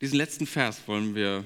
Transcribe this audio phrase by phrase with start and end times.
[0.00, 1.44] Diesen letzten Vers wollen wir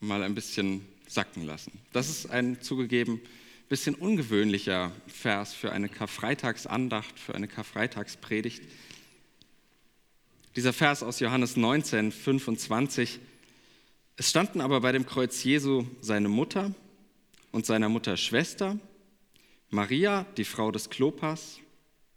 [0.00, 1.72] mal ein bisschen sacken lassen.
[1.92, 3.20] Das ist ein zugegeben
[3.68, 8.62] bisschen ungewöhnlicher Vers für eine Karfreitagsandacht, für eine Karfreitagspredigt.
[10.56, 13.20] Dieser Vers aus Johannes 19, 25.
[14.16, 16.74] Es standen aber bei dem Kreuz Jesu seine Mutter
[17.52, 18.78] und seiner Mutter Schwester,
[19.70, 21.60] Maria, die Frau des Klopas,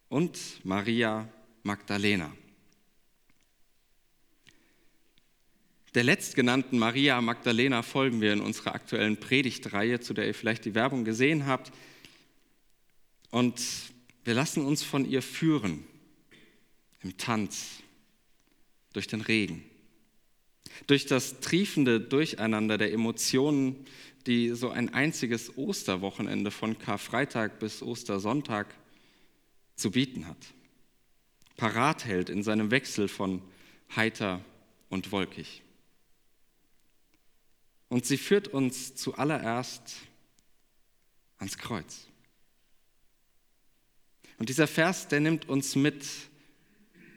[0.09, 1.29] und Maria
[1.63, 2.31] Magdalena.
[5.95, 10.75] Der letztgenannten Maria Magdalena folgen wir in unserer aktuellen Predigtreihe, zu der ihr vielleicht die
[10.75, 11.71] Werbung gesehen habt.
[13.31, 13.61] Und
[14.25, 15.85] wir lassen uns von ihr führen
[17.01, 17.81] im Tanz,
[18.91, 19.63] durch den Regen,
[20.87, 23.85] durch das triefende Durcheinander der Emotionen,
[24.27, 28.67] die so ein einziges Osterwochenende von Karfreitag bis Ostersonntag
[29.77, 30.53] zu bieten hat.
[31.55, 33.41] Parat hält in seinem Wechsel von
[33.95, 34.41] heiter
[34.89, 35.61] und wolkig.
[37.89, 39.95] Und sie führt uns zuallererst
[41.37, 42.07] ans Kreuz.
[44.37, 46.05] Und dieser Vers, der nimmt uns mit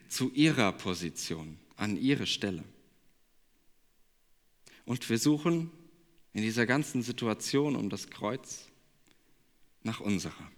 [0.08, 2.64] zu ihrer Position, an ihre Stelle.
[4.84, 5.70] Und wir suchen
[6.32, 8.66] in dieser ganzen Situation um das Kreuz
[9.82, 10.50] nach unserer.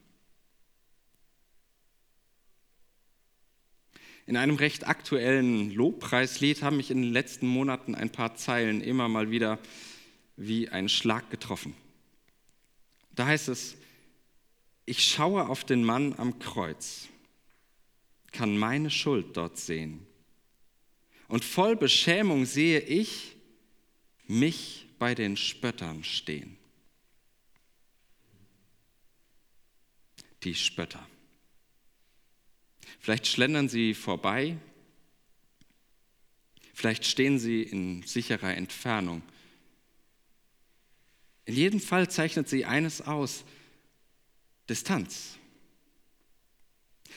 [4.26, 9.08] In einem recht aktuellen Lobpreislied haben mich in den letzten Monaten ein paar Zeilen immer
[9.08, 9.58] mal wieder
[10.42, 11.74] wie ein Schlag getroffen.
[13.14, 13.76] Da heißt es,
[14.86, 17.08] ich schaue auf den Mann am Kreuz,
[18.32, 20.06] kann meine Schuld dort sehen.
[21.28, 23.36] Und voll Beschämung sehe ich
[24.28, 26.56] mich bei den Spöttern stehen.
[30.42, 31.06] Die Spötter.
[32.98, 34.56] Vielleicht schlendern sie vorbei,
[36.72, 39.20] vielleicht stehen sie in sicherer Entfernung
[41.44, 43.44] in jedem Fall zeichnet sie eines aus,
[44.68, 45.36] Distanz.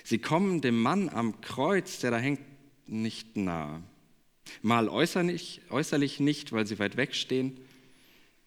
[0.04, 2.42] Sie kommen dem Mann am Kreuz, der da hängt,
[2.88, 3.82] nicht nahe.
[4.62, 7.60] Mal äußerlich, äußerlich nicht, weil sie weit weg stehen,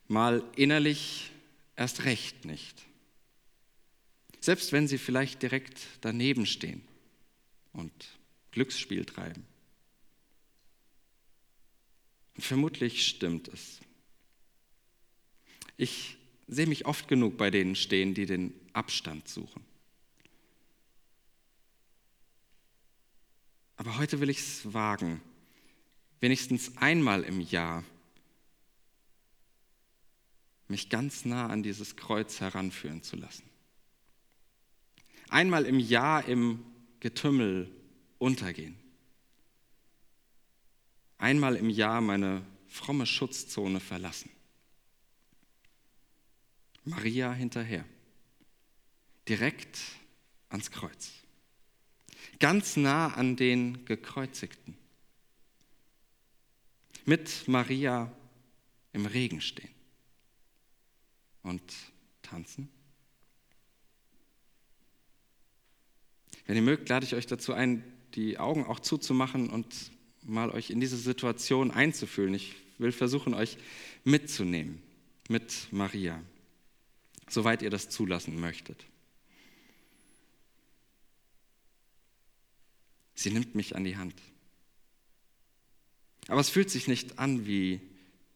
[0.08, 1.30] mal innerlich
[1.76, 2.82] erst recht nicht.
[4.40, 6.82] Selbst wenn sie vielleicht direkt daneben stehen
[7.72, 7.92] und
[8.52, 9.44] Glücksspiel treiben.
[12.38, 13.80] Vermutlich stimmt es.
[15.76, 16.16] Ich
[16.48, 19.64] sehe mich oft genug bei denen stehen, die den Abstand suchen.
[23.76, 25.20] Aber heute will ich es wagen,
[26.20, 27.84] wenigstens einmal im Jahr
[30.68, 33.44] mich ganz nah an dieses Kreuz heranführen zu lassen.
[35.28, 36.64] Einmal im Jahr im
[37.00, 37.70] Getümmel
[38.18, 38.76] untergehen.
[41.18, 44.30] Einmal im Jahr meine fromme Schutzzone verlassen.
[46.86, 47.84] Maria hinterher.
[49.28, 49.78] Direkt
[50.48, 51.10] ans Kreuz.
[52.38, 54.76] Ganz nah an den Gekreuzigten.
[57.04, 58.12] Mit Maria
[58.92, 59.74] im Regen stehen
[61.42, 61.62] und
[62.22, 62.68] tanzen.
[66.46, 67.82] Wenn ihr mögt, lade ich euch dazu ein,
[68.14, 69.90] die Augen auch zuzumachen und
[70.22, 72.34] mal euch in diese Situation einzufühlen.
[72.34, 73.58] Ich will versuchen, euch
[74.04, 74.80] mitzunehmen
[75.28, 76.22] mit Maria
[77.28, 78.84] soweit ihr das zulassen möchtet.
[83.14, 84.14] Sie nimmt mich an die Hand.
[86.28, 87.80] Aber es fühlt sich nicht an wie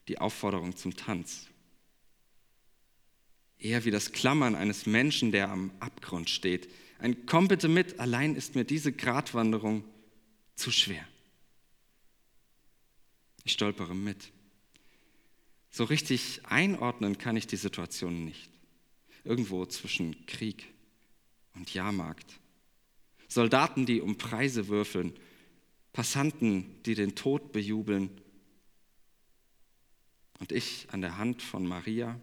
[0.08, 1.46] die Aufforderung zum Tanz.
[3.58, 6.68] Eher wie das Klammern eines Menschen, der am Abgrund steht.
[6.98, 9.84] Ein Komm bitte mit, allein ist mir diese Gratwanderung
[10.54, 11.06] zu schwer.
[13.44, 14.32] Ich stolpere mit.
[15.70, 18.59] So richtig einordnen kann ich die Situation nicht
[19.24, 20.72] irgendwo zwischen Krieg
[21.54, 22.38] und Jahrmarkt.
[23.28, 25.12] Soldaten, die um Preise würfeln,
[25.92, 28.10] Passanten, die den Tod bejubeln.
[30.38, 32.20] Und ich an der Hand von Maria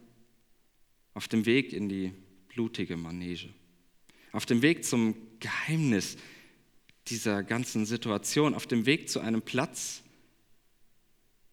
[1.13, 2.13] auf dem Weg in die
[2.49, 3.49] blutige Manege,
[4.31, 6.17] auf dem Weg zum Geheimnis
[7.07, 10.03] dieser ganzen Situation, auf dem Weg zu einem Platz,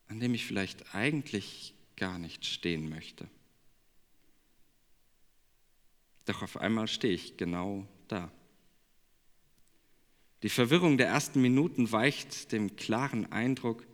[0.09, 3.29] an dem ich vielleicht eigentlich gar nicht stehen möchte.
[6.27, 8.31] Doch auf einmal stehe ich genau da.
[10.43, 13.87] Die Verwirrung der ersten Minuten weicht dem klaren Eindruck,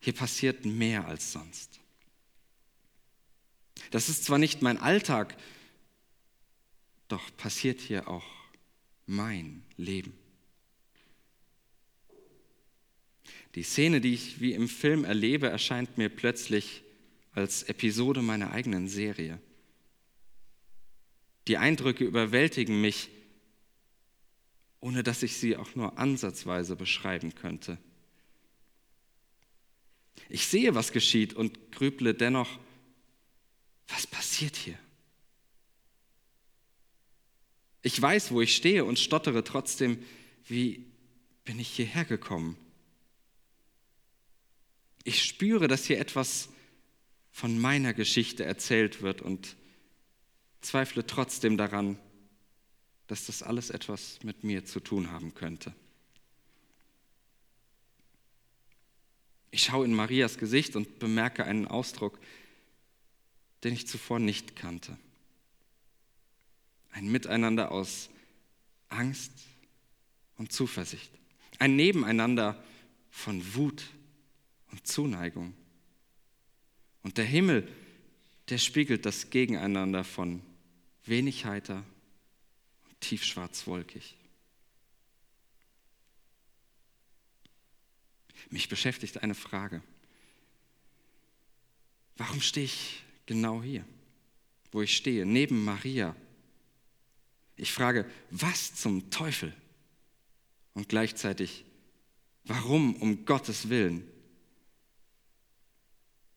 [0.00, 1.80] hier passiert mehr als sonst.
[3.90, 5.36] Das ist zwar nicht mein Alltag,
[7.08, 8.26] doch passiert hier auch
[9.06, 10.12] mein Leben.
[13.54, 16.82] Die Szene, die ich wie im Film erlebe, erscheint mir plötzlich
[17.32, 19.40] als Episode meiner eigenen Serie.
[21.48, 23.08] Die Eindrücke überwältigen mich,
[24.80, 27.78] ohne dass ich sie auch nur ansatzweise beschreiben könnte.
[30.28, 32.58] Ich sehe, was geschieht und grüble dennoch,
[33.88, 34.78] was passiert hier?
[37.82, 40.02] Ich weiß, wo ich stehe und stottere trotzdem,
[40.46, 40.84] wie
[41.44, 42.56] bin ich hierher gekommen?
[45.04, 46.48] Ich spüre, dass hier etwas
[47.30, 49.54] von meiner Geschichte erzählt wird und
[50.60, 51.98] zweifle trotzdem daran,
[53.06, 55.74] dass das alles etwas mit mir zu tun haben könnte.
[59.50, 62.18] Ich schaue in Marias Gesicht und bemerke einen Ausdruck,
[63.64, 64.98] den ich zuvor nicht kannte.
[66.90, 68.10] Ein Miteinander aus
[68.88, 69.32] Angst
[70.36, 71.10] und Zuversicht.
[71.58, 72.62] Ein Nebeneinander
[73.10, 73.82] von Wut
[74.72, 75.54] und Zuneigung.
[77.02, 77.68] Und der Himmel,
[78.48, 80.42] der spiegelt das Gegeneinander von
[81.04, 81.84] wenig heiter
[82.88, 84.16] und tiefschwarzwolkig.
[88.50, 89.82] Mich beschäftigt eine Frage.
[92.16, 93.84] Warum stehe ich genau hier,
[94.70, 96.14] wo ich stehe, neben Maria?
[97.56, 99.52] Ich frage, was zum Teufel?
[100.74, 101.64] Und gleichzeitig,
[102.44, 104.06] warum um Gottes Willen?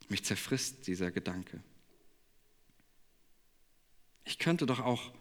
[0.08, 1.62] Mich zerfrisst dieser Gedanke.
[4.30, 5.12] Ich könnte doch auch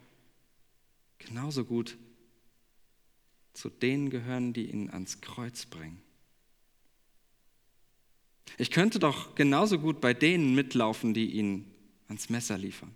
[1.18, 1.96] genauso gut
[3.54, 6.02] zu denen gehören, die ihn ans Kreuz bringen.
[8.58, 11.64] Ich könnte doch genauso gut bei denen mitlaufen, die ihn
[12.08, 12.94] ans Messer liefern.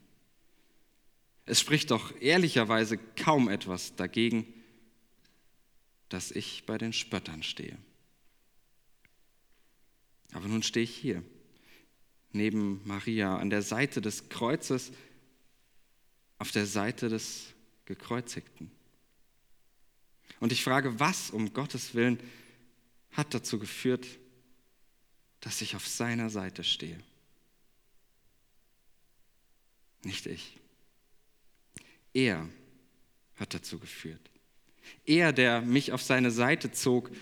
[1.46, 4.46] Es spricht doch ehrlicherweise kaum etwas dagegen,
[6.10, 7.78] dass ich bei den Spöttern stehe.
[10.32, 11.24] Aber nun stehe ich hier,
[12.32, 14.92] neben Maria, an der Seite des Kreuzes,
[16.42, 17.54] auf der Seite des
[17.84, 18.68] Gekreuzigten.
[20.40, 22.18] Und ich frage, was um Gottes Willen
[23.12, 24.04] hat dazu geführt,
[25.38, 26.98] dass ich auf seiner Seite stehe.
[30.02, 30.58] Nicht ich.
[32.12, 32.48] Er
[33.36, 34.28] hat dazu geführt.
[35.06, 37.12] Er, der mich auf seine Seite zog,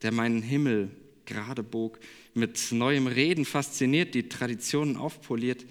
[0.00, 0.90] der meinen Himmel
[1.26, 2.00] gerade bog,
[2.32, 5.66] mit neuem Reden fasziniert, die Traditionen aufpoliert,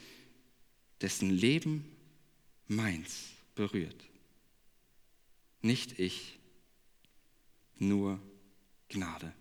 [1.02, 1.97] dessen Leben
[2.68, 4.04] meins berührt.
[5.62, 6.38] Nicht ich,
[7.78, 8.19] nur
[8.90, 9.34] Gnade.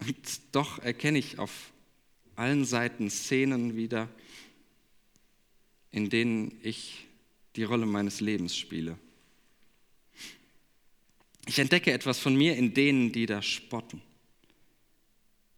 [0.00, 1.72] Und doch erkenne ich auf
[2.36, 4.08] allen Seiten Szenen wieder,
[5.92, 7.06] in denen ich
[7.56, 8.96] die Rolle meines Lebens spiele.
[11.46, 14.00] Ich entdecke etwas von mir in denen, die da spotten,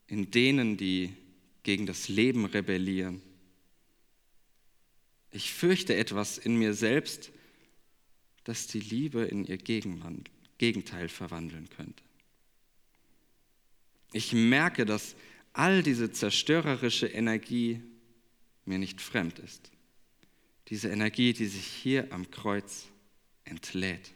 [0.06, 1.12] in denen, die
[1.62, 3.20] gegen das Leben rebellieren.
[5.32, 7.32] Ich fürchte etwas in mir selbst,
[8.44, 12.02] das die Liebe in ihr Gegenteil verwandeln könnte.
[14.12, 15.16] Ich merke, dass
[15.54, 17.80] all diese zerstörerische Energie
[18.66, 19.70] mir nicht fremd ist.
[20.68, 22.86] Diese Energie, die sich hier am Kreuz
[23.44, 24.12] entlädt.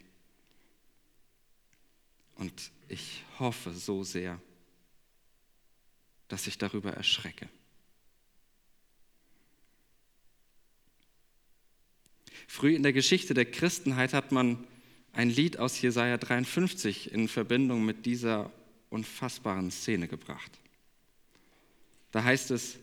[2.36, 4.40] Und ich hoffe so sehr,
[6.28, 7.48] dass ich darüber erschrecke.
[12.46, 14.66] Früh in der Geschichte der Christenheit hat man
[15.12, 18.52] ein Lied aus Jesaja 53 in Verbindung mit dieser
[18.90, 20.52] unfassbaren Szene gebracht.
[22.12, 22.78] Da heißt es,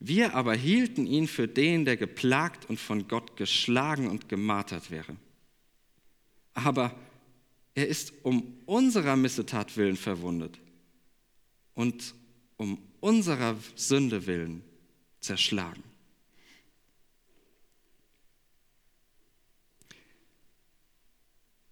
[0.00, 5.16] wir aber hielten ihn für den, der geplagt und von Gott geschlagen und gemartert wäre.
[6.54, 6.94] Aber
[7.74, 10.58] er ist um unserer Missetat willen verwundet
[11.74, 12.14] und
[12.56, 14.62] um unserer Sünde willen
[15.20, 15.82] zerschlagen.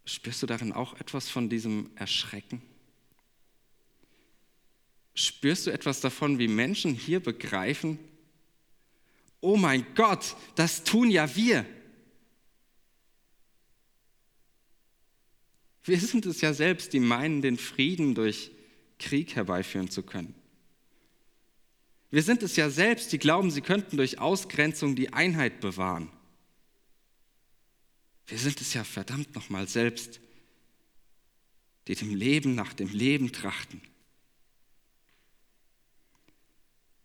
[0.06, 2.62] Spürst du darin auch etwas von diesem Erschrecken?
[5.14, 7.98] Spürst du etwas davon, wie Menschen hier begreifen,
[9.40, 11.66] oh mein Gott, das tun ja wir.
[15.84, 18.50] Wir sind es ja selbst, die meinen, den Frieden durch
[18.98, 20.34] Krieg herbeiführen zu können.
[22.10, 26.10] Wir sind es ja selbst, die glauben, sie könnten durch Ausgrenzung die Einheit bewahren.
[28.26, 30.20] Wir sind es ja verdammt nochmal selbst,
[31.86, 33.80] die dem Leben nach dem Leben trachten.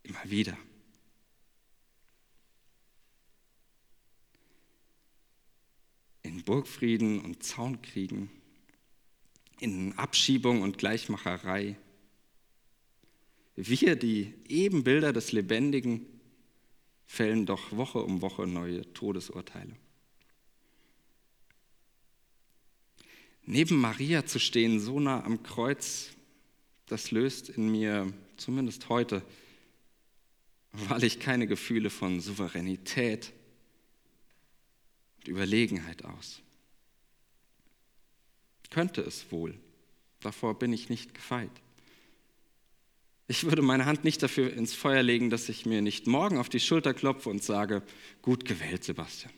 [0.04, 0.58] Immer wieder.
[6.24, 8.32] In Burgfrieden und Zaunkriegen,
[9.60, 11.78] in Abschiebung und Gleichmacherei.
[13.56, 16.08] Wir, die Ebenbilder des Lebendigen,
[17.06, 19.76] fällen doch Woche um Woche neue Todesurteile.
[23.46, 26.10] Neben Maria zu stehen, so nah am Kreuz,
[26.88, 29.24] das löst in mir, zumindest heute,
[30.72, 33.34] wahrlich keine Gefühle von Souveränität
[35.18, 36.42] und Überlegenheit aus.
[38.70, 39.54] Könnte es wohl,
[40.22, 41.52] davor bin ich nicht gefeit.
[43.28, 46.50] Ich würde meine Hand nicht dafür ins Feuer legen, dass ich mir nicht morgen auf
[46.50, 47.84] die Schulter klopfe und sage,
[48.22, 49.34] gut gewählt, Sebastian,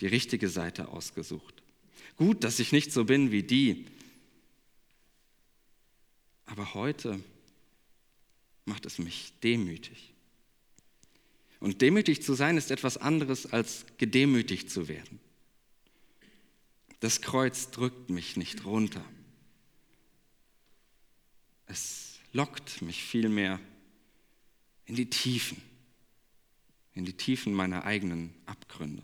[0.00, 1.62] die richtige Seite ausgesucht.
[2.16, 3.86] Gut, dass ich nicht so bin wie die.
[6.46, 7.20] Aber heute
[8.64, 10.14] macht es mich demütig.
[11.60, 15.20] Und demütig zu sein ist etwas anderes als gedemütigt zu werden.
[17.00, 19.04] Das Kreuz drückt mich nicht runter.
[21.66, 23.60] Es lockt mich vielmehr
[24.86, 25.60] in die Tiefen,
[26.94, 29.02] in die Tiefen meiner eigenen Abgründe.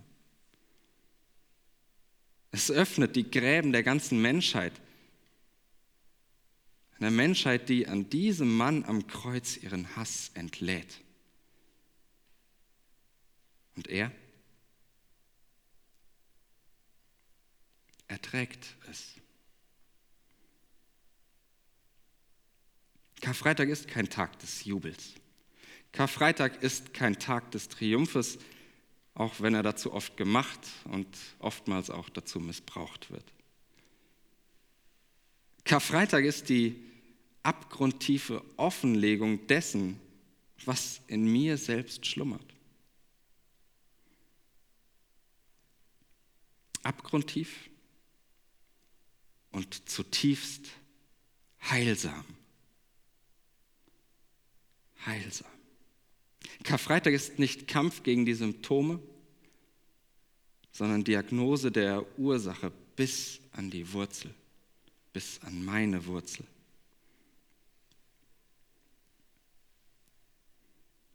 [2.53, 4.75] Es öffnet die Gräben der ganzen Menschheit.
[6.99, 11.01] Einer Menschheit, die an diesem Mann am Kreuz ihren Hass entlädt.
[13.75, 14.13] Und er?
[18.07, 19.15] Er trägt es.
[23.23, 25.15] Karfreitag ist kein Tag des Jubels.
[25.93, 28.39] Karfreitag ist kein Tag des Triumphes,
[29.15, 31.07] auch wenn er dazu oft gemacht und
[31.39, 33.25] oftmals auch dazu missbraucht wird.
[35.65, 36.77] Karfreitag ist die
[37.43, 40.01] abgrundtiefe Offenlegung dessen,
[40.65, 42.47] was in mir selbst schlummert.
[46.83, 47.71] Abgrundtief
[49.53, 50.69] und zutiefst
[51.61, 52.25] heilsam.
[55.07, 55.52] Heilsam.
[56.63, 59.01] Karfreitag ist nicht Kampf gegen die Symptome,
[60.73, 64.35] sondern Diagnose der Ursache bis an die Wurzel,
[65.13, 66.45] bis an meine Wurzel.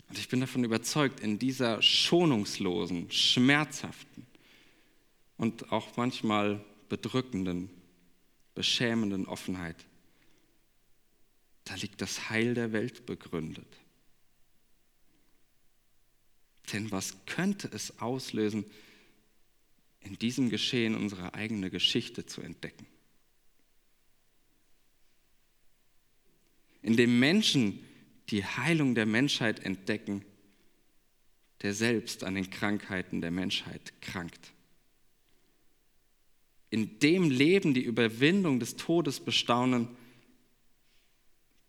[0.10, 4.26] Und ich bin davon überzeugt, in dieser schonungslosen, schmerzhaften
[5.38, 7.70] und auch manchmal bedrückenden,
[8.56, 9.76] beschämenden Offenheit,
[11.66, 13.68] da liegt das Heil der Welt begründet.
[16.74, 18.66] Denn was könnte es auslösen,
[20.02, 22.86] in diesem Geschehen unsere eigene Geschichte zu entdecken?
[26.82, 27.80] In dem Menschen
[28.30, 30.24] die Heilung der Menschheit entdecken,
[31.62, 34.54] der selbst an den Krankheiten der Menschheit krankt.
[36.70, 39.88] In dem Leben die Überwindung des Todes bestaunen,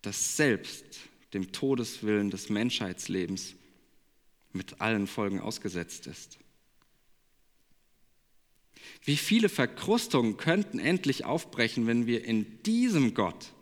[0.02, 0.84] das selbst
[1.32, 3.54] dem Todeswillen des Menschheitslebens
[4.52, 6.38] mit allen Folgen ausgesetzt ist.
[9.04, 13.52] Wie viele Verkrustungen könnten endlich aufbrechen, wenn wir in diesem Gott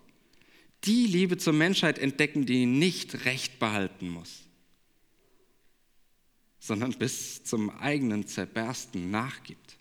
[0.85, 4.45] die Liebe zur Menschheit entdecken, die nicht recht behalten muss,
[6.59, 9.77] sondern bis zum eigenen Zerbersten nachgibt,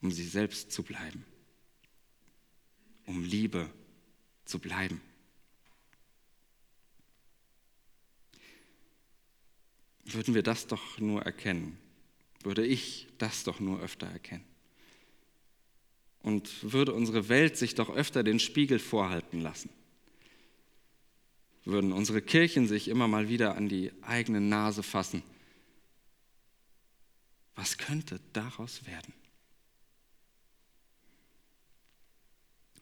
[0.00, 1.24] um sie selbst zu bleiben,
[3.06, 3.70] um Liebe
[4.44, 5.00] zu bleiben.
[10.14, 11.76] Würden wir das doch nur erkennen,
[12.44, 14.44] würde ich das doch nur öfter erkennen.
[16.22, 19.70] Und würde unsere Welt sich doch öfter den Spiegel vorhalten lassen.
[21.64, 25.24] Würden unsere Kirchen sich immer mal wieder an die eigene Nase fassen.
[27.56, 29.12] Was könnte daraus werden?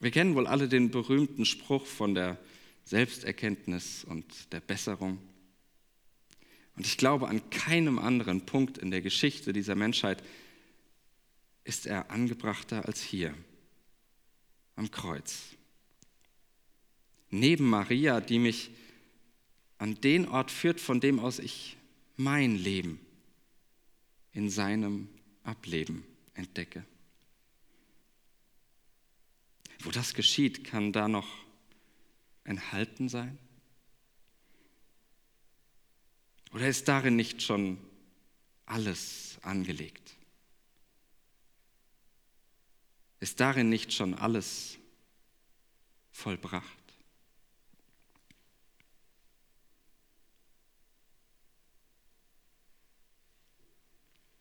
[0.00, 2.38] Wir kennen wohl alle den berühmten Spruch von der
[2.84, 5.18] Selbsterkenntnis und der Besserung.
[6.76, 10.22] Und ich glaube, an keinem anderen Punkt in der Geschichte dieser Menschheit
[11.64, 13.34] ist er angebrachter als hier,
[14.76, 15.42] am Kreuz.
[17.30, 18.70] Neben Maria, die mich
[19.78, 21.76] an den Ort führt, von dem aus ich
[22.16, 23.00] mein Leben
[24.32, 25.08] in seinem
[25.44, 26.84] Ableben entdecke.
[29.80, 31.28] Wo das geschieht, kann da noch
[32.44, 33.38] enthalten sein?
[36.52, 37.78] Oder ist darin nicht schon
[38.66, 40.14] alles angelegt?
[43.20, 44.78] Ist darin nicht schon alles
[46.10, 46.81] vollbracht?